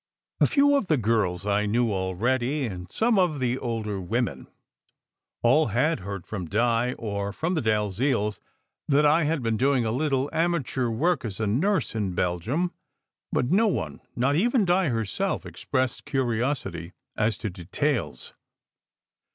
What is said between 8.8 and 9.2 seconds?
that